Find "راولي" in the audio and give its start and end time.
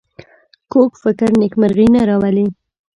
2.09-2.45